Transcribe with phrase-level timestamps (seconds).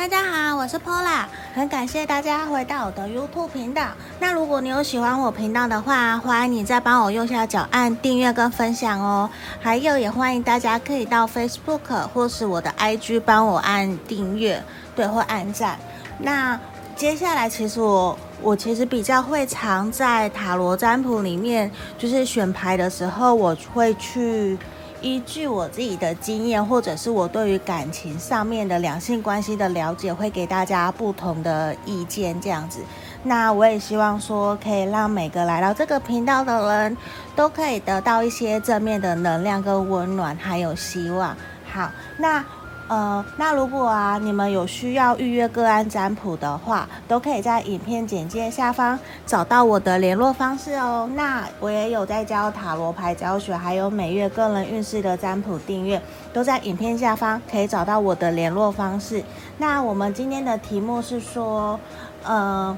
[0.00, 3.88] 大家好，我是 Pola，很感谢大家回到我的 YouTube 频道。
[4.18, 9.28] 那如果你有喜欢我频道的话，欢迎你再帮我右下角按订阅跟分享哦。
[9.60, 14.64] 还有，也欢迎大家可以到 Facebook 或是我的 IG 帮我按订阅，
[14.96, 15.78] 对，或按赞。
[16.18, 16.58] 那
[16.96, 24.58] 接下来，其实我我其实比较会常在塔罗占卜里面，就是选牌的时候，我会去。
[25.00, 32.80] 依据我自己的经验，或者是我对于感情上面的两性关系的了解，会给大家不同的意见，这样子。
[33.22, 36.96] 那我也希望说，可以让每个来到这个频道的人
[37.34, 41.36] 都可以得到一些正面的能量跟温暖，还有希望。
[41.70, 42.44] 好，那。
[42.90, 51.08] 呃，那如果啊，你们有需要预约个案占卜的话，都可以在影片简介下方找到我的联络方式哦。
[51.14, 59.22] 那我也有在教塔罗牌教学，还有每月个人运势的占卜订阅，都在影片下方可以找到我的联络方式。
[59.58, 61.78] 那我们今天的题目是说，
[62.24, 62.76] 呃，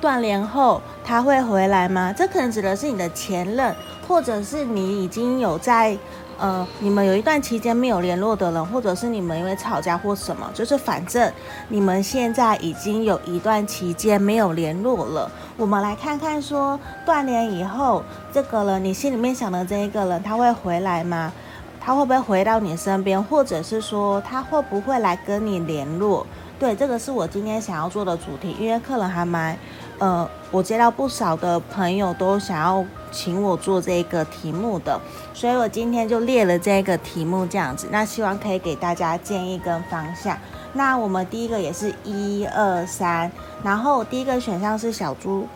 [0.00, 2.12] 断联后他会回来吗？
[2.12, 3.72] 这可能指的是你的前任，
[4.08, 5.96] 或者是你已经有在。
[6.42, 11.32] 呃，你们有一段期间没有联络的人，或者是你们因为吵架或什么，就是反正
[11.68, 15.30] 你们现在已经有一段期间没有联络了。
[15.56, 16.76] 我们来看看说，
[17.06, 21.32] 断联以后，这个人你心里面想的这一个人，他会回来吗？
[21.80, 26.26] 他会不会回到你身边，或者是说他会不会来跟你联络？
[26.58, 29.56] 对，这个是我今天想要做的主题，因为客人还蛮，
[30.00, 35.00] 呃，我接到不少的朋友都想要请我做这个题目的，
[35.32, 40.36] 所以我今天就列了这个题目这样子，那希望可以给大家建议跟方向。
[40.72, 43.30] 那我们第一个也是一二三，
[43.62, 45.46] 然后第一个选项是小猪，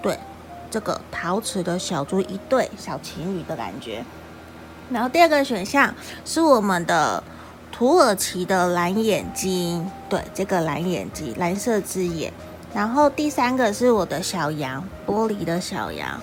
[0.00, 0.16] 对，
[0.70, 4.04] 这个陶瓷的小猪一对小情侣的感觉，
[4.90, 7.24] 然后第二个选项是我们的。
[7.70, 12.32] 土耳其的蓝眼睛，对，这个蓝眼睛，蓝色之眼。
[12.74, 16.20] 然后第三个是我的小羊，玻璃的小羊，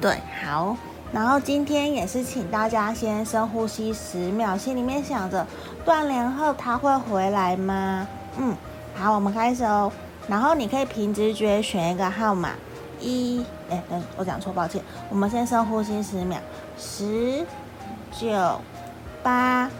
[0.00, 0.76] 对，好。
[1.12, 5.46] 然后今天也是请大家先深呼吸十秒，心里面想着
[5.84, 8.06] 断联后他会回来吗？
[8.36, 8.56] 嗯，
[8.94, 9.90] 好，我们开始哦。
[10.26, 12.50] 然后你可以凭直觉选一个号码，
[13.00, 14.82] 一，哎，等我讲错，抱歉。
[15.08, 16.38] 我们先深呼吸十秒，
[16.78, 17.46] 十、
[18.12, 18.60] 九、
[19.22, 19.70] 八。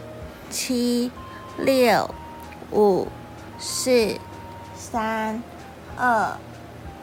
[0.51, 1.11] 七、
[1.59, 2.09] 六、
[2.71, 3.07] 五、
[3.59, 4.17] 四、
[4.75, 5.43] 三、
[5.95, 6.35] 二、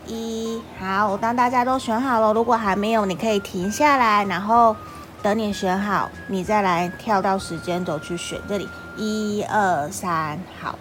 [0.07, 4.75] 一，好，当大家都选好了，如果还没有，你可以停下来，然后
[5.23, 8.69] 等你选好，你再来跳到时间轴去选这里。
[8.97, 10.79] 一二三，好。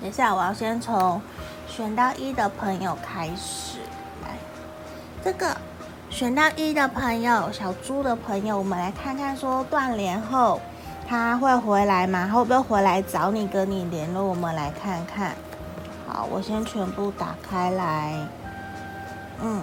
[0.00, 1.20] 等一下，我要先从
[1.66, 3.78] 选到一的朋友开始，
[4.22, 4.36] 来，
[5.24, 5.56] 这个
[6.10, 10.60] 选到一的朋友，小猪的朋友，我们来看看说断联后。
[11.08, 12.26] 他会回来吗？
[12.26, 14.24] 会不会回来找你，跟你联络？
[14.24, 15.36] 我们来看看。
[16.16, 18.14] 好，我先全部打开来。
[19.42, 19.60] 嗯，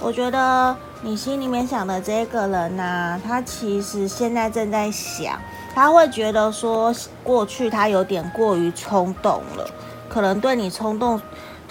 [0.00, 5.38] 我觉得你心里面想的这个人呢、他其实现在正在想，
[5.74, 6.90] 他会觉得说
[7.22, 9.68] 过去他有点过于冲动了，
[10.08, 11.20] 可能对你冲动，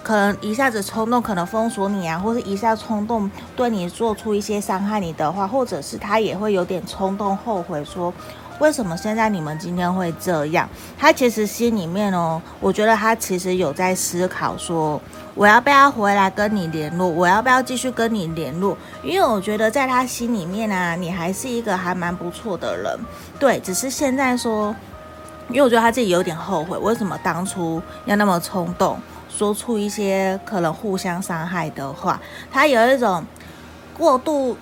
[0.04, 8.14] 可能一下子冲动，可能封锁你啊，或是一下冲动对你做出一些伤害你的话，或者是他也会有点冲动后悔说。
[8.60, 10.70] 为什么现在你们今天会这样？
[10.98, 15.02] 他其实心里面哦，我觉得他其实有在思考说，
[15.34, 17.08] 我要不要回来跟你联络？
[17.08, 18.78] 我要不要继续跟你联络？
[19.04, 23.00] 因为我觉得在他心里面啊，你还是一个还蛮不错的人。
[23.40, 24.76] 对，只是现在说，
[25.50, 32.22] 因为我觉得他自己有点后悔，为什么当初要那么冲动，说出一些可能互相伤害的话？
[32.52, 33.26] 他有一种
[33.98, 34.56] 过度。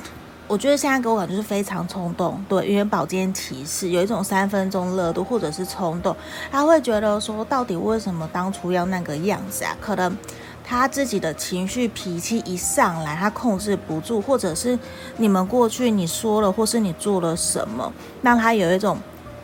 [0.49, 6.15] 我觉得现在给我感觉是非常冲动，对，因为宝剑骑士有一种三分钟热度或者是冲动，
[6.51, 9.77] 他会觉得说，到底为什么当初要那个样子啊？
[9.79, 10.17] 可能
[10.63, 14.79] 他自己的情绪脾气一上来，他控制不住，或者是
[15.17, 17.93] 你们过去你说了或是你做了什么，
[18.23, 18.97] 让他有一种。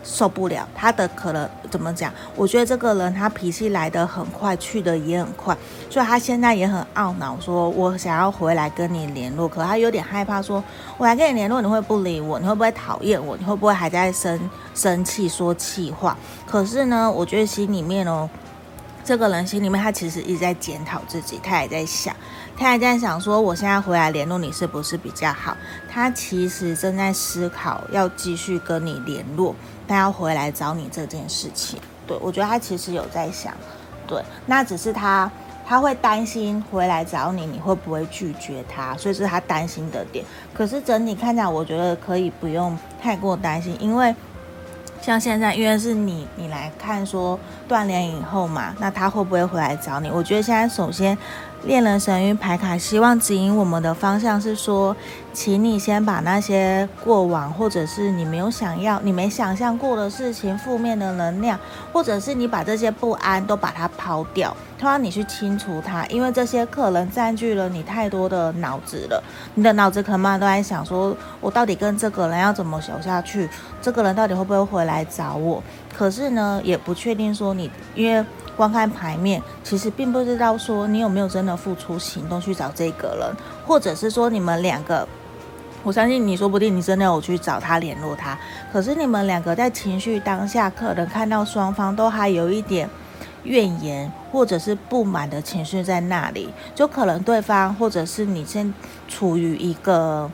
[0.06, 2.14] 受不了他的可能怎么讲？
[2.36, 5.58] 我觉得这个人他脾气来得很快，去的也很快，
[5.90, 10.64] 所以他现在也很懊恼，说我想要回来跟你联络，可他有点害怕，说
[10.98, 12.40] 我来跟你联络，你会不理我？
[12.40, 13.36] 你会不会讨厌我？
[13.36, 14.40] 你会不会还在生
[14.76, 16.16] 生气说气话？
[16.46, 18.30] 可是呢，我觉得心里面哦，
[19.06, 22.16] 这个人心里面他其实一直在检讨自己，他也在想。
[22.58, 25.56] 他还在想说，我现在回来联络你是不是比较好？
[25.88, 29.56] 他其实正在思考要继续跟你联络，
[29.88, 31.80] 他要回来找你这件事情。
[32.08, 33.54] 对，我觉得他其实有在想，
[34.08, 35.30] 对，那只是他
[35.68, 38.96] 他会担心回来找你，你会不会拒绝他？
[38.98, 40.26] 所以是他担心的点。
[40.54, 44.16] 可是整体看起来，我觉得可以不用太过担心，因为
[45.02, 50.10] 像现在，因为是你你来看说断联以后嘛，那他会不会回来找你？
[50.10, 51.18] 我觉得现在首先。
[51.64, 54.96] 恋人神谕牌卡希望指引我们的方向是说，
[55.34, 61.60] 请你先把那些过往，或者是你没有想要、你没想象过的事情、负面的能量，
[61.92, 69.24] 或者是你把这些不安都把它抛掉，他让你去清除它，因为这些可能占据了你太多的脑子了。
[69.56, 73.50] 你的脑子可能都在想说，我到底跟这个人要怎么走下去？
[73.82, 75.62] 这个人到底会不会回来找我？
[75.98, 78.24] 可是呢，也不确定说你，因为。
[78.56, 83.36] 观看牌面，其实并不知道说你有没有真的付出行动去找这个人，
[83.68, 85.06] 或者是说你们两个，
[85.84, 88.40] 我相信你说不定你真的有去找他联络他，
[88.72, 92.90] 可是你们两个在情绪当下，可能看到双方都还有一点
[93.46, 98.74] 怨言或者是不满的情绪在那里，就可能对方或者是你先
[99.08, 100.30] 处于一个。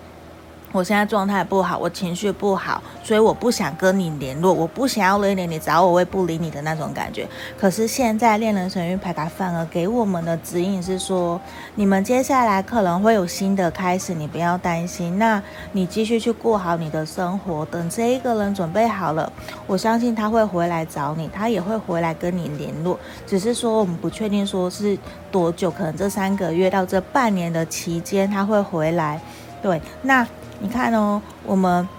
[0.73, 7.27] 我现在状态不好，我情绪不好，所以我不想跟你联络，我不想要连累你，找我我也不理你的那种感觉。
[7.59, 11.39] 可是现在恋人神諭牌卡反而给我们的指引是说，
[11.75, 15.19] 你们接下来可能会有新的开始，你不要担心。
[15.19, 19.31] 那你继续去过好你的生活，等这一个人准备好了，
[19.67, 22.97] 我相信他会回来找你，他也会回来跟你联络。
[23.27, 24.97] 只是说我们不确定说是
[25.29, 29.19] 多久，可能这三个月到这半年的期间他会回来。
[29.61, 30.25] 对，那。
[30.61, 31.89] 你看哦，我们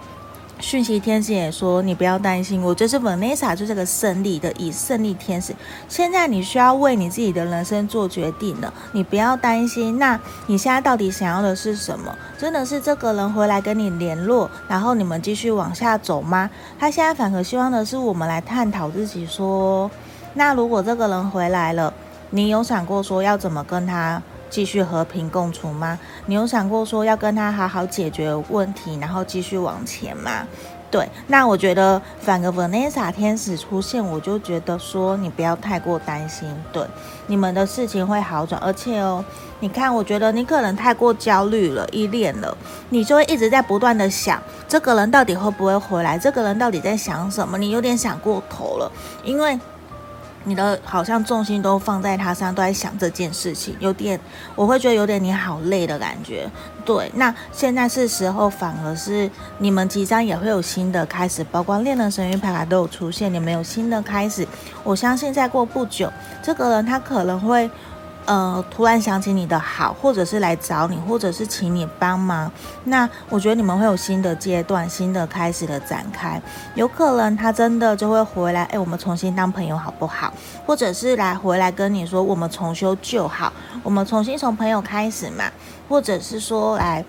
[0.60, 5.52] 讯息天使也说，你不要担心，我就是 Vanessa，就是个胜利的以胜利天使。
[5.88, 9.98] 现在你需要为你自己的人生做决定了，你不要担心。
[9.98, 12.16] 那你现在到底想要的是什么？
[12.38, 16.48] 真的是这个人回来跟你联络，然后你们继续往下走吗？
[16.78, 19.90] 他现在反而希望的是我们来探讨自己说，
[20.34, 21.92] 那如果这个人回来了，
[22.30, 24.22] 你有想过说要怎么跟他？
[24.52, 25.98] 继续和平共处吗？
[26.26, 30.46] 你有想过说要跟他好好解决问题，然后继续往前吗？
[30.90, 36.86] 对，那我觉得反而 Vanessa 天使出现，我就觉得说你不要太过担心，对，
[37.28, 38.60] 你们的事情会好转。
[38.60, 39.24] 而且哦，
[39.60, 42.54] 你看，我觉得你可能太过焦虑了，依恋了，
[42.90, 47.56] 你就会一直在不断的想这个人到底会不会回来，这个人到底在想什么？
[47.56, 48.92] 你有点想过头了，
[49.24, 49.58] 因为。
[50.44, 54.18] 你的好像重心都放在他身上，都在想这件事情，有点，
[54.54, 56.50] 我会觉得有点你好累的感觉。
[56.84, 64.46] 对，那现在是时候，反而是你们即将也会有新的开始，包括恋人神谕牌卡都有出现，你们有新的开始。
[64.82, 66.12] 我相信再过不久，
[66.42, 67.70] 这个人他可能会。
[68.24, 72.50] 呃，突然想起你的好，或者是来找你，或者是请你帮忙，
[72.84, 76.40] 那我觉得你们会有新的阶段、新的开始的展开，
[76.76, 80.32] 有可能他真的就会回来，哎，我们重新当朋友好不好？
[80.64, 83.52] 或者是来回来跟你说，我们重修旧好，
[83.82, 85.44] 我们重新从朋友开始嘛，
[85.88, 87.04] 或者是说来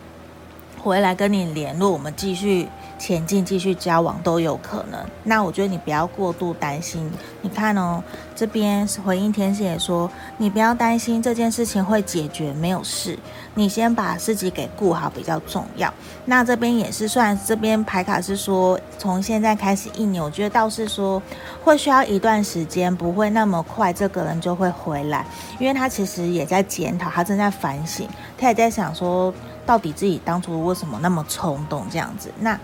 [0.82, 2.68] 回来跟你联络，我们继续。
[3.04, 4.98] 前进，继续交往都有可能。
[5.26, 7.12] 那我觉得你不要过度担心。
[7.42, 8.02] 你看哦，
[8.34, 13.20] 这边回应天使也说，你不要担心这件事情会解决，没有事。
[13.56, 15.94] 你先把自己给顾好比较重要。
[16.24, 21.22] 那这边也是，虽然这边牌卡是说从现在开始一年，我觉得倒是说
[21.62, 25.26] 会需要一段时间，不会那么快这个人就会回来，
[25.60, 28.08] 因为他其实也在检讨，他正在反省，
[28.38, 29.34] 他也在想说，
[29.66, 32.32] 到底自己当初为什么那么冲动这样子。
[32.40, 32.58] 那。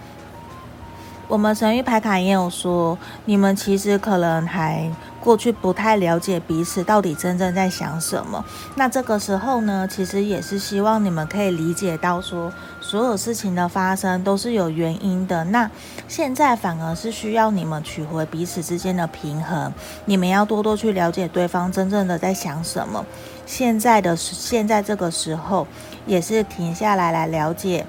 [1.29, 4.89] 我们神域牌卡也有说，你们其实可能还
[5.21, 8.43] 过去不太了解彼此到底真正在想什么。
[8.73, 12.51] 那这个时候呢，其实也是希望你们可以理解到说，
[12.81, 15.43] 所有事情的发生都是有原因的。
[15.43, 15.69] 那
[16.07, 19.71] 现在反而是需要你们取回彼此之间的平衡，
[20.05, 23.05] 你们要多多去了解对方真正的在想什么。
[23.45, 25.67] 现在的现在这个时候，
[26.07, 27.85] 也是停下来来了解。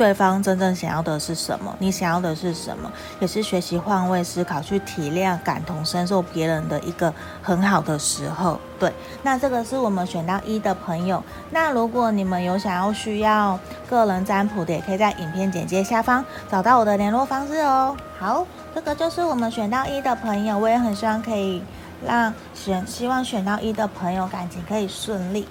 [0.00, 1.76] 对方真正想要的是什么？
[1.78, 2.90] 你想要的是什么？
[3.20, 8.58] 也是学习换位思考，去体谅、感同身受别人的一个很好的时候。
[8.78, 8.90] 对，
[9.22, 11.22] 那这个是我们选到一的朋友。
[11.50, 17.94] 那如果你们有想要需要个人占卜的，也可以在影片简介下方找到我的联络方式哦。
[18.18, 20.56] 好，这个就是我们选到一的朋友。
[20.56, 21.62] 我也很希望可以
[22.02, 25.46] 让选希望选到一的朋友感情可以顺利。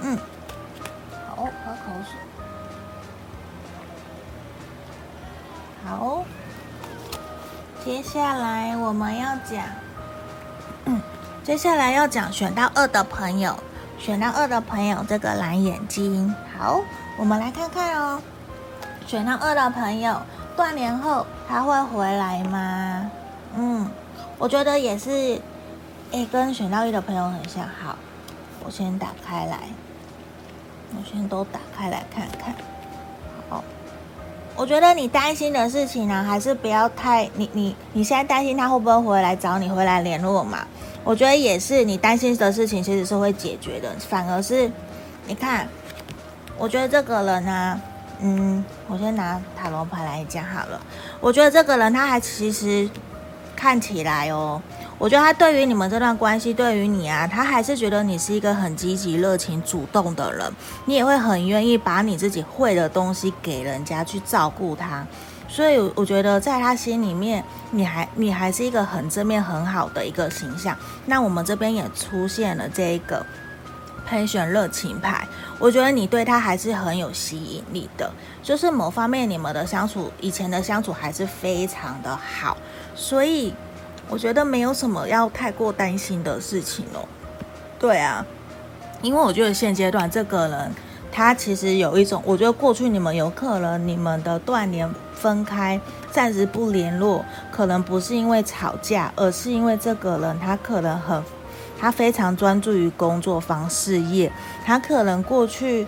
[0.00, 0.18] 嗯，
[1.28, 2.18] 好，喝口水。
[5.92, 6.24] 好，
[7.84, 9.62] 接下来我们要讲，
[10.86, 10.98] 嗯，
[11.44, 13.54] 接下来要讲选到二的朋友，
[13.98, 16.34] 选到二的朋友这个蓝眼睛。
[16.58, 16.80] 好，
[17.18, 18.22] 我们来看看哦，
[19.06, 20.16] 选到二的朋友
[20.56, 23.10] 断联后他会回来吗？
[23.54, 23.86] 嗯，
[24.38, 25.38] 我觉得也是，
[26.10, 27.64] 哎，跟选到一的朋友很像。
[27.64, 27.94] 好，
[28.64, 29.58] 我先打开来，
[30.96, 32.54] 我先都打开来看看。
[33.50, 33.62] 好。
[34.54, 40.66] 我觉得你担心的事情呢、还是不要太你你你现在担心他会不会回来找你回来联络嘛？
[41.02, 44.70] 我觉得也是，你担心的事情其实是会解决的，反而是
[45.26, 45.66] 你看，
[46.56, 47.80] 我觉得这个人呢、
[48.20, 50.80] 嗯，我先拿塔罗牌来讲好了。
[51.20, 52.88] 我觉得这个人他还其实
[53.56, 54.60] 看起来哦。
[55.02, 60.48] 我觉得他对于你们这段关系，对于你啊，他还是觉得你是一个很积极、热情、主动的人，
[60.84, 65.04] 你也会很愿意把你自己会的东西给人家去照顾他。
[65.48, 67.42] 所以我觉得在他心里面，
[67.72, 70.76] 你还你还是一个很正面、很好的一个形象。
[71.06, 73.26] 那我们这边也出现了这一个
[74.06, 75.26] 喷选热情牌，
[75.58, 78.08] 我觉得你对他还是很有吸引力的，
[78.40, 82.56] 就是某方面你们的相处，以前的相处还是非常的好，
[82.94, 83.52] 所以。
[84.08, 87.06] 我觉得没有什么要太过担心的事情哦。
[87.78, 88.24] 对啊，
[89.00, 90.72] 因为我觉得现阶段这个人，
[91.10, 95.80] 他其实有一种，我觉得过去你们有可能你们的断联、分开、
[96.10, 101.22] 暂时不联络，可能不是因为吵架，而是因为这个人他可能很，
[101.78, 104.30] 他非常专注于工作方事业，
[104.64, 105.86] 他可能过去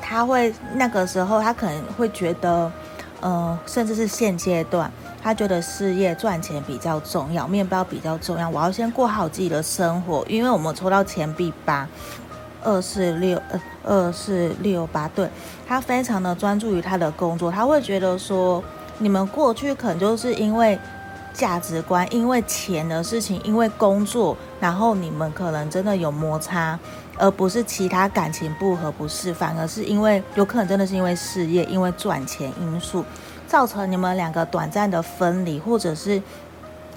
[0.00, 2.70] 他会那个时候他可能会觉得，
[3.20, 4.90] 呃，甚至是现阶段。
[5.22, 8.48] 他觉得事业赚钱比较重要，面包比较重要。
[8.48, 11.88] 我要先过好自己的生活，因为我们抽到钱币八，
[12.62, 15.28] 二四六，呃，二四六八，对，
[15.66, 18.62] 他非常的专注于他的工作，他会觉得说，
[18.98, 20.76] 你们过去可能就是因为
[21.32, 26.76] 价值观，因为钱的事情，因为工作，然后你们可能真的有摩擦，
[27.16, 33.04] 而不是其他感情不合，不是，反而是因为有可能真的是因为事业，因为赚钱因素。
[33.52, 36.22] 造成你们两个短暂的分离，或者是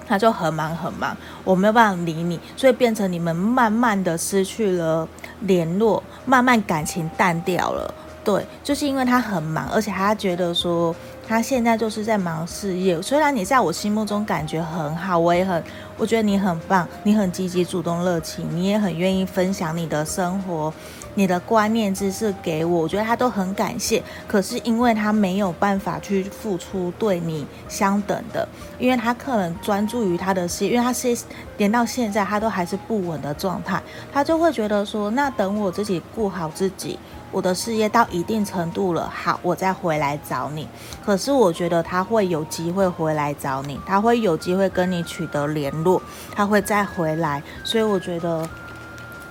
[0.08, 5.06] 他就很忙很忙，我没有办法理你，所以变成你们慢慢的失去了
[5.42, 7.94] 联络，慢慢感情淡掉了。
[8.24, 10.96] 对，就是因为他很忙，而且他觉得说
[11.28, 13.02] 他现在就是在忙事业。
[13.02, 15.62] 虽然你在我心目中感觉很好，我也很，
[15.98, 20.74] 我觉得你很棒，你很积极、主动、热情，你也很愿意分享你的生活。
[21.16, 24.04] 你的观念知识给我，我觉得他都很感谢。
[24.28, 31.18] 可是因为他没有办法去付出对你相等的，因为他可能专注于他的事业，因为他是
[31.58, 33.82] 连到现在他都还是不稳的状态，
[34.14, 37.00] 他就会觉得说，那等我自己顾好自己，
[37.32, 40.68] 我的事业到一定程度了，好，我再回来找你。
[41.06, 46.02] 可是我觉得他会有机会回来找你，他会有机会跟你取得联络，
[46.36, 47.42] 他会再回来。
[47.64, 48.48] 所以我觉得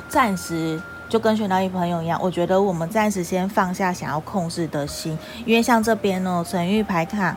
[0.09, 0.81] 暂时。
[1.09, 7.37] 就跟选到一朋友一样，我觉得我们暂时先放下想要控制的心，因为像这边呢，神域牌卡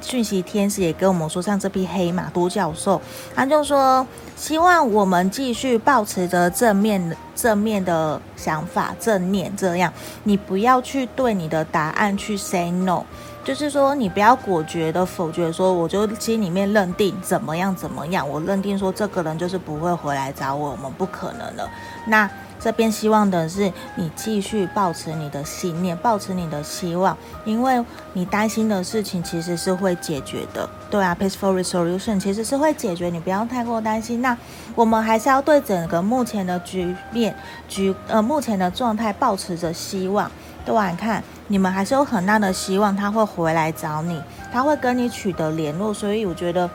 [0.00, 3.00] 讯息天使也跟我们说，像这匹黑马独角兽，
[3.34, 4.06] 他就说
[4.36, 13.02] 希望我们继续保持着正面正面的想法，正念这样，你不要去对你的答案去 say no，
[13.44, 21.68] 就是说你不要果决的否决，说我就心里面认定怎么样怎么样，我认定说这个人就是不会回来找，我们不可能了，
[22.06, 22.30] 那。
[22.60, 27.82] 这边希望的是你继续保持你的信念，保持你的希望，因为
[28.14, 30.68] 你担心的事情其实是会解决的。
[30.90, 34.20] 对啊，peaceful resolution 其实是会解决，你不要太过担心。
[34.20, 34.36] 那
[34.74, 37.34] 我们还是要对整个目前的局面
[37.68, 40.30] 局呃目前的状态抱持着希望。
[40.64, 44.20] 对啊，你看你们还是有很大的希望他会回来找你，
[44.52, 45.94] 他会跟你取得联络。
[45.94, 46.68] 所以我觉得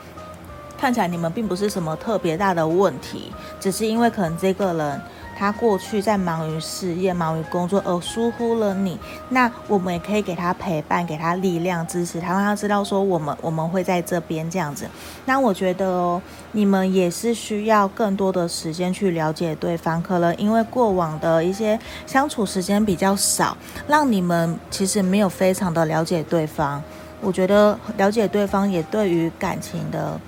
[0.78, 5.00] 看起来你们并不是什么特别大的问题，只是因为可能这个人。
[5.44, 8.98] 他过去在忙于事业、忙于工作而疏忽了你，
[9.28, 14.88] 那我们也可以给他陪伴、给他力量、支持他，让他知道说我们我们会在这边这样子。
[15.26, 16.22] 那我觉得哦，
[16.52, 23.54] 你们也是需要更多的时间去了解对方，可能因为过往的一些相处时间比较少，
[23.86, 26.82] 让你们其实没有非常的了解对方。
[27.20, 30.18] 我觉得了解对方也对于感情的。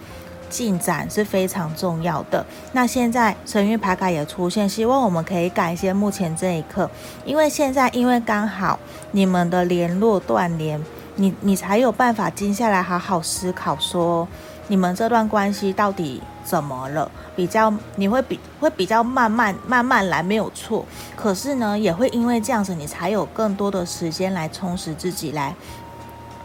[0.48, 2.44] 进展是非常重要的。
[2.72, 6.90] 那现在神諭牌卡也出现，希望我们可以感谢目前这一刻，
[7.24, 8.78] 因为现在因为刚好
[9.12, 10.82] 你们的联络断联，
[11.16, 14.26] 你你才有办法静下来好好思考，说
[14.68, 17.10] 你们这段关系到底怎么了？
[17.34, 20.84] 比较你会比会比较慢慢慢慢来，没有错。
[21.14, 25.54] 可是呢，也会因为这样子，你才有更多的时间来充实自己，来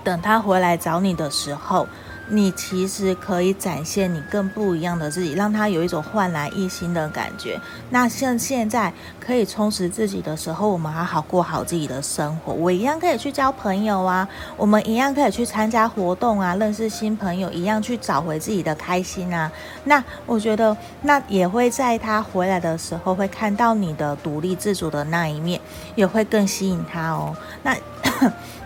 [0.03, 1.87] 等他回来找你的时候。
[2.27, 7.59] 你其实可以展现你更不一样的自己，让他有一种焕然一新的感觉。
[7.89, 12.53] 那像现在可以充实自己的时候，我们好好过好自己的生活。
[12.53, 19.51] 我一样可以去交朋友啊，我们一样可以去参加活动啊，认识新朋友，一样去找回自己的开心啊。
[19.83, 25.59] 那我觉得，那也会在他回来的时候，会看到你的独立自主的那一面，
[25.95, 27.35] 也会更吸引他哦。
[27.63, 27.75] 那。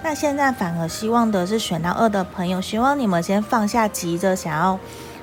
[0.08, 4.78] 那现在反而希望的是选到二的朋友，希望你们先放下急着想要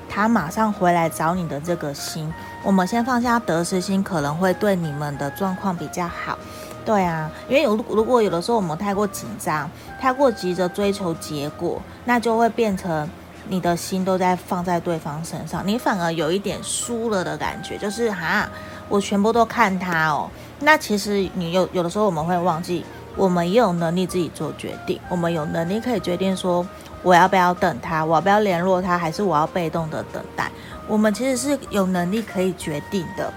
[0.09, 2.29] 他马上回来找你的这个心，
[2.61, 6.37] 我们先放下得失心，可能会对你们的状况比较好。
[6.83, 9.71] 对啊，因为有如果有的时候我们太过紧张，
[10.01, 13.09] 太过急着追求结果，那就会变成
[13.47, 18.49] 你的心都在放在对方身上，你反而有一点输了的感觉，就是哈，
[18.89, 20.29] 我全部都看他哦。
[20.59, 22.83] 那其实你有有的时候我们会忘记，
[23.15, 26.65] 我们也有能力自己做决定，我们有能力可以决定说
[27.01, 30.51] 我要不要等他，我要不要联络他，还是我要被动的等待。
[30.87, 33.31] 我们其实是有能力可以决定的。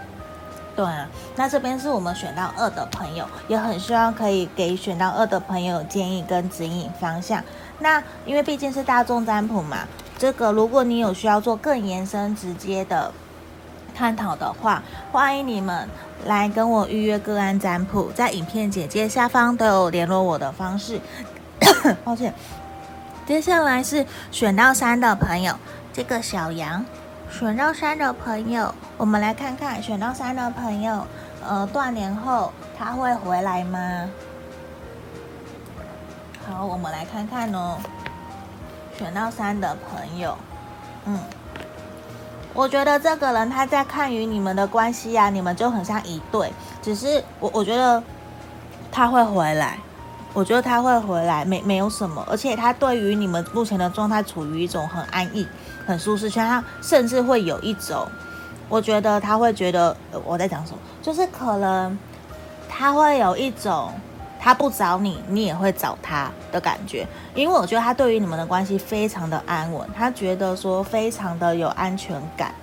[0.74, 7.42] 对啊，那这边是我们选到二的朋友，也很希望可以给选到二的朋友建议跟指引方向。
[7.78, 9.78] 那因为毕竟是大众占卜嘛，
[10.18, 13.10] 这个如果你有需要做更延伸直接的
[13.94, 15.88] 探讨的话，欢迎你们
[16.24, 21.00] 来跟我预约个案占卜，在影片简介下方都有联络我的方式。
[22.04, 22.32] 抱歉，
[23.26, 25.54] 接下来是选到三的朋友，
[25.92, 26.84] 这个小羊。
[27.30, 31.06] 选到三的朋友，我们来看看选到三的朋友，
[31.46, 34.08] 呃，断联后他会回来吗？
[36.48, 37.78] 好，我们来看看哦。
[38.96, 40.38] 选到三的朋友，
[41.04, 41.18] 嗯，
[42.56, 46.50] 我觉得这个人他在看于你们的关系呀、啊，你们就很像一对，
[46.82, 48.02] 只是我我觉得
[48.90, 49.78] 他会回来，
[50.32, 55.46] 我觉得他会回来，没没有什么，而且他对于你们目前的状态处于一种很安逸。
[55.86, 58.08] 很舒适圈，他甚至会有一种，
[58.68, 61.96] 我觉得他会觉得我在讲什么，就是可能
[62.68, 63.92] 他会有一种
[64.46, 72.54] 他不找你，你也会找他的感觉，因为我觉得他对于你们的关系非常的安稳，他觉得说非常的有安全感。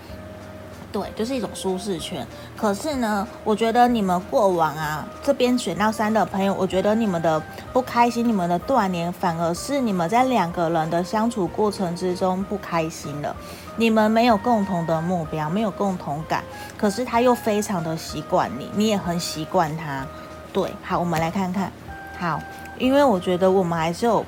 [0.94, 2.25] 对，就是一种舒适圈。
[2.56, 7.38] 可是呢，我觉得你们过往啊，这边选到三的朋友，我觉得你们的
[7.74, 13.36] 不开心、你们的断联，反而是你们在两个人的相处过程之中不开心了。
[13.75, 16.46] 你们没有共同的目标，没有共同感，
[16.78, 20.08] 可是他又非常的习惯你，你也很习惯他。
[20.54, 21.72] 对，好，我们来看看。
[22.18, 22.39] 好，
[22.78, 24.26] 因为我觉得我们还是有。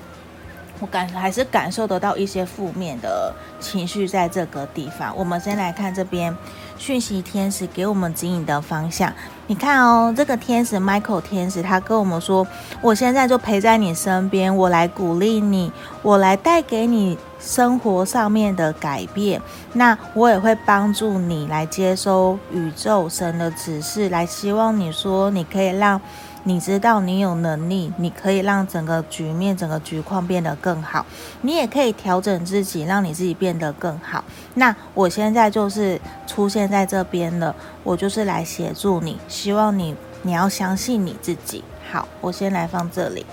[0.82, 5.16] 我感还是感受得到一些负面的情绪在这个地方。
[5.16, 6.36] 我们先来看这边
[6.78, 9.10] 讯息天使给我们指引的方向。
[9.48, 12.48] 你看哦，这个天使 Michael 天使，他跟我们说
[12.82, 19.40] ：“我现在就陪在你身边，我来鼓励你，我来带给你生活上面的改变。
[19.74, 26.02] 那我也会帮助你来接收宇宙神的指示，来希望你说你可以让。”
[26.48, 31.04] 你知道你有能力，你可以让整个局面、整个局况变得更好。
[31.42, 34.24] 你也可以调整自己，让你自己变得更好。
[34.54, 39.17] 那我现在就是出现在这边了，我就是来协助你。
[39.30, 41.63] 希望你你要相信你自己。
[41.89, 43.26] 好，我先来放这里，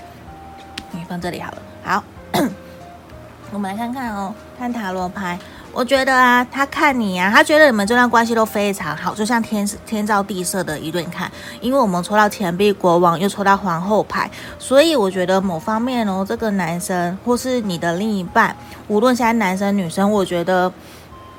[0.93, 1.63] 你放这里好了。
[1.83, 2.05] 好，
[3.51, 5.37] 我们来看看哦，看塔罗牌。
[5.75, 11.33] 我觉得啊，他看你、啊，他觉得你们这段关系都非常好，就像天天造地设的一顿看。
[11.63, 18.55] 因为我们抽到钱币国王，又抽到皇后牌，所以我觉得某方面哦，这个男生或是你的另一半，
[18.87, 20.71] 无论现在男生女生，我觉得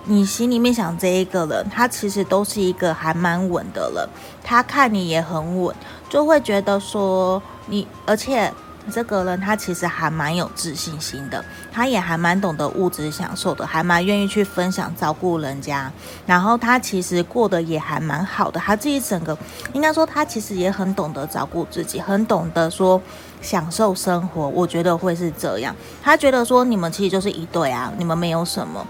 [0.06, 4.10] 你心里面想这一个人，他其实都是一个还蛮稳的人。
[4.44, 5.76] 他看你也很稳，
[6.10, 8.52] 就会觉得说你，而且。
[8.92, 15.90] 这个人他其实还蛮有自信心的，他也还蛮懂得物质享受的，还蛮愿意去分享照顾人家。
[16.26, 19.38] 然后他其实过得也还蛮好的，他自己整个
[19.72, 23.02] 应该说他其实也很懂得照顾自己，很懂得说
[23.42, 24.50] 享受生活。
[24.50, 28.86] 我觉得会是这样，他觉得说你们其实就是一对啊，你们没有什么，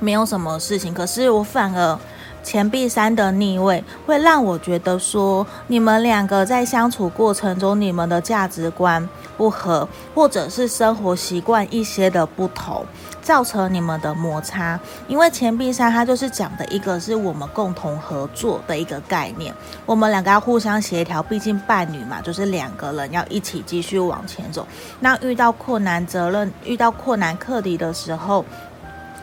[0.00, 0.92] 没有什么事情。
[0.92, 1.98] 可是我反而。
[2.42, 12.82] 钱币三的逆位会让我觉得说，你们两个在相处过程中，你们的价值观不合，或者是生活习惯一些的不同，
[13.20, 14.80] 造成你们的摩擦。
[15.06, 24.66] 因为钱币三它就是讲的一个是我们共同合作的一个概念，我们两个要互相协调，毕竟伴侣嘛，就是两个人要一起继续往前走。
[25.00, 28.42] 那遇到困难、责任、遇到困难课题的时候。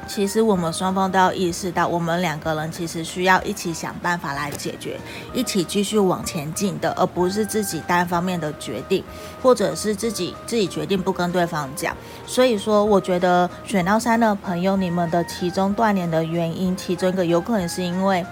[0.07, 4.97] 其实我们双方都要意识到，我们两个人其实需要一起想办法来解决，
[5.33, 9.03] 一起继续往前进的，而不是自己单方面的决定，
[9.43, 11.95] 或者是自己自己决定不跟对方讲。
[12.25, 18.25] 所以说，我觉得选到三的朋友，你们的其中断联的原因，其中一个有可能是因为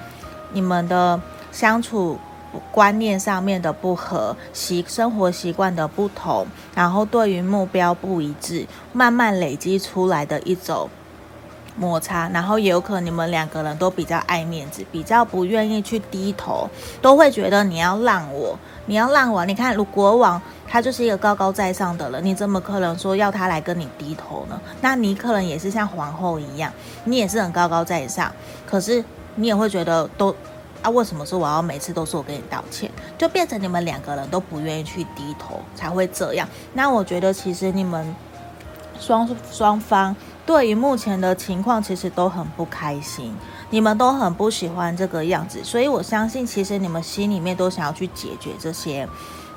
[0.53, 2.17] 你们的相处
[2.71, 10.89] 观念上面的不合，习生活习惯的不同，然后对于目标不一致，慢慢累积出来的一种。
[11.77, 16.69] 摩擦，然后也有可能你们两个人都比较爱面子，比较不愿意去低头，
[17.01, 19.45] 都会觉得你要让我，你要让我。
[19.45, 24.59] 你看，如国王他就是一个高高在上的人，你怎么可能说要他来跟你低头呢？
[24.79, 26.71] 那你可能也是像皇后一样，
[27.03, 28.31] 你也是很高高在上，
[28.65, 29.03] 可是
[29.35, 30.33] 你也会觉得都
[30.81, 36.47] 啊，为什么说我要每次都是我跟你道歉，就变成你们两个人都不愿意去低头才会这样。
[36.73, 38.15] 那我觉得其实你们
[38.97, 40.15] 双双方。
[40.45, 43.33] 对于目前的情况，其实都很不开心，
[43.71, 49.07] 你们都很不喜欢这个样子，所以我相信，其实你们心里面都想要去解决这些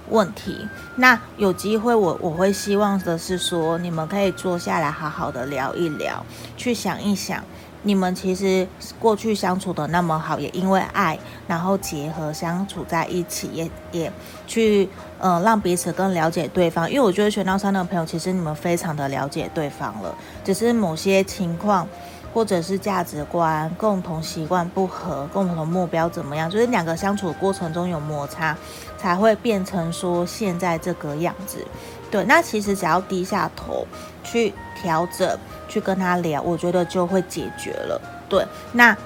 [0.09, 0.67] 问题。
[0.97, 6.25] 那有机会我，我会希望的是说，你们可以坐下来好好的聊一聊，
[6.57, 7.45] 去想一想。
[7.83, 8.67] 你们其实
[8.99, 14.13] 过去相处的那么好，也因为爱，然后结合相处在一起，也也
[14.47, 14.89] 去
[15.19, 16.91] 呃让彼此更了解对方。
[16.91, 20.15] 因为我觉得选到三的朋友，其实你们非常的了解对方了，
[20.45, 21.87] 只是某些情况
[22.35, 28.57] 或者是价值观、共同习惯不合、共同目标怎么样，就是两个相处过程中有摩擦，
[28.99, 31.65] 才会变成说现在这个样子。
[32.11, 33.87] 对，那其实只要低下头
[34.25, 35.39] 去调整。
[35.69, 38.01] 去跟他聊，我觉得就会解决了。
[38.29, 38.97] 对，那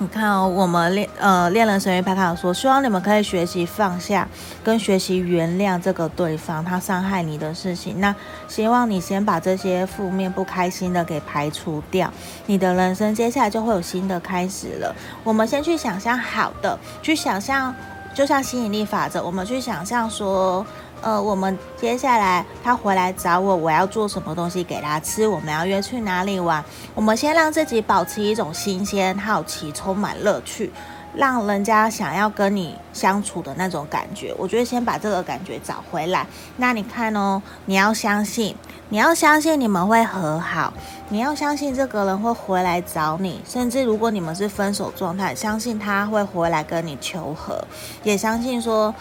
[0.00, 4.28] 你看哦，我们恋呃恋人神諭牌卡说，希望你们可以学习放下，
[4.62, 7.98] 跟学习原谅这个对方他伤害你的事情。
[7.98, 8.14] 那
[8.46, 12.12] 希望你先把这些负面不开心的给排除掉，
[12.46, 14.94] 你的人生接下来就会有新的开始了。
[15.24, 17.74] 我们先去想象好的，去想象，
[18.14, 20.64] 就像吸引力法则，我们去想象说。
[21.00, 25.26] 呃，我们接下来他回来找我，我要做什么东西给他吃？
[25.26, 26.64] 我们要约去哪里玩？
[26.94, 30.72] 我们先让自己保持一种新鲜、好奇、充满乐趣，
[31.14, 34.34] 让人家想要跟你相处的那种感觉。
[34.36, 36.26] 我觉得先把这个感觉找回来。
[36.56, 38.56] 那你看哦，你要相信，
[38.88, 40.72] 你要相信你们会和好，
[41.10, 47.62] 你要相信这个人会回来找你，甚至如果你们是分手状态，相信他会回来跟你求和，
[48.02, 48.92] 也相信说。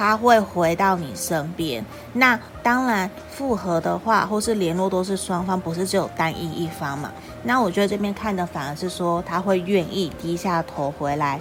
[0.00, 1.84] 他会回到你身边。
[2.14, 7.12] 那当然，复合的话，或是联络都是双方，不是只有单一一方嘛。
[7.42, 11.38] 那我觉得这边看的反而是说，他会愿意低下头回来，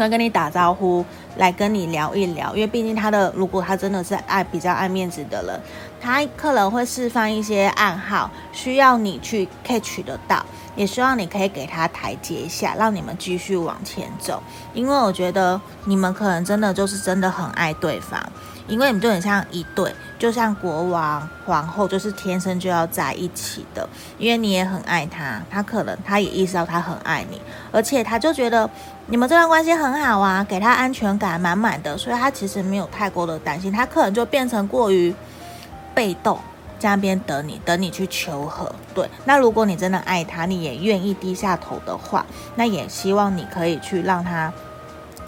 [0.00, 1.04] 可能跟你打招呼，
[1.36, 2.54] 来跟你聊一聊。
[2.54, 5.60] 因为毕竟他的，如果他真的是爱比较爱面子的人，
[6.00, 10.42] 他可能会释放一些暗号，需要你去 catch 得到。
[10.74, 14.42] 也希望你可以给他台阶下，让你们继续往前走。
[14.72, 18.18] 因为我觉得你们可能真的就是真的很爱对方，
[18.66, 23.86] 因为你们就很像一对，就像国王、皇后，就是天生就要在一起的。
[24.16, 27.38] 因为你也很爱他，他可能他也意识到他很爱你，
[27.70, 28.70] 而且他就觉得
[29.10, 35.12] 你们这段关系很好啊，给他安全感满满的，所以他其实没有太过的担心，他可能就变成过于
[35.92, 36.38] 被动。
[36.78, 38.72] 在那边等你，等你去求和。
[38.94, 44.50] 对，那如果你真的爱他，你也愿意低下头的话，那也希望你可以去让他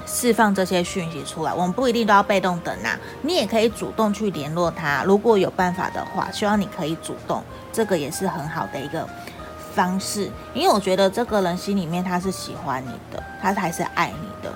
[0.07, 1.53] 释放这些讯息出来。
[1.53, 5.03] 我们不一定都要被动等啊，你也可以主动去联络他。
[5.05, 9.07] 如果有办法的话，希望你可以主动，这个也是很好的一个
[9.75, 10.31] 方式。
[10.55, 14.53] 因为我觉得这个人心里面他是喜欢你的，他还是爱你的。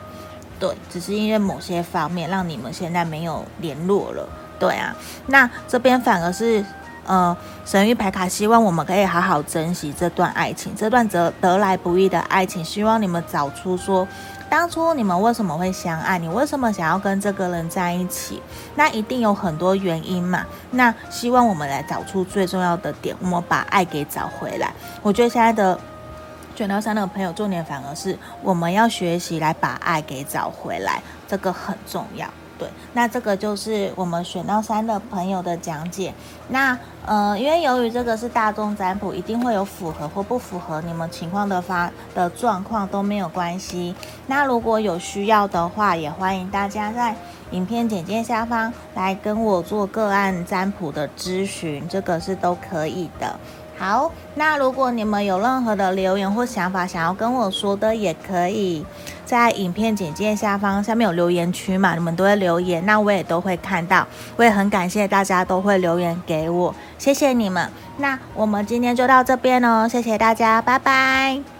[0.58, 4.28] 对，只是因为某些方面让你们现在没有联络了。
[4.58, 4.94] 对啊，
[5.26, 6.64] 那这边反而是。
[7.08, 12.64] 呃，神域牌卡希望我们可以好好珍惜这段爱情，这段得得来不易的爱情。
[12.64, 14.04] 希望你们找出说，
[14.48, 16.18] 当初你们为什么会相爱？
[16.18, 18.40] 你为什么想要跟这个人在一起？
[18.74, 20.46] 那一定有很多原因嘛。
[20.70, 24.72] 那希望我们来找出最重要的点，我们把爱给找回来。
[25.02, 25.78] 我觉得现在的
[26.54, 32.26] 卷到三的朋友，重点反而是我们要学习来把爱给找回来，这个很重要。
[32.58, 36.14] 对，那这个就是我们选到三的朋友的讲解。
[36.48, 43.94] 那呃，因为由于这个是大众占卜，一定会有符合或不符合你们情况的发的状况都没有关系。
[44.26, 47.14] 那如果有需要的话，也欢迎大家在
[47.50, 53.38] 影片简介下方来跟我做个案占卜的咨询，这个是都可以的。
[53.78, 58.86] 好，那如果你们有任何的留言或想法想要跟我说的，也可以
[59.26, 67.68] 在影片简介下方下面有留言区嘛，你们都会留言，那我也都会看到，我也很感谢大家都会留言给我，谢谢你们。
[67.98, 71.55] 那我们今天就到这边哦，谢谢大家，拜拜。